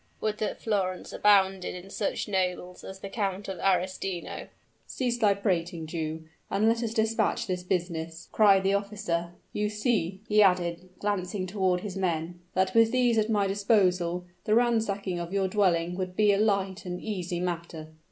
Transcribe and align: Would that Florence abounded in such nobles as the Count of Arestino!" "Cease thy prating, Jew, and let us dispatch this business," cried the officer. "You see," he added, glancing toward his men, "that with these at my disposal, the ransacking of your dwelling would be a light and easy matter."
Would 0.19 0.39
that 0.39 0.59
Florence 0.59 1.13
abounded 1.13 1.75
in 1.75 1.91
such 1.91 2.27
nobles 2.27 2.83
as 2.83 3.01
the 3.01 3.07
Count 3.07 3.47
of 3.47 3.59
Arestino!" 3.59 4.47
"Cease 4.87 5.19
thy 5.19 5.35
prating, 5.35 5.85
Jew, 5.85 6.23
and 6.49 6.67
let 6.67 6.81
us 6.81 6.95
dispatch 6.95 7.45
this 7.45 7.61
business," 7.61 8.27
cried 8.31 8.63
the 8.63 8.73
officer. 8.73 9.33
"You 9.53 9.69
see," 9.69 10.21
he 10.27 10.41
added, 10.41 10.89
glancing 10.97 11.45
toward 11.45 11.81
his 11.81 11.95
men, 11.97 12.39
"that 12.55 12.73
with 12.73 12.91
these 12.91 13.19
at 13.19 13.29
my 13.29 13.45
disposal, 13.45 14.25
the 14.45 14.55
ransacking 14.55 15.19
of 15.19 15.33
your 15.33 15.47
dwelling 15.47 15.93
would 15.97 16.15
be 16.15 16.33
a 16.33 16.39
light 16.39 16.83
and 16.83 16.99
easy 16.99 17.39
matter." 17.39 17.89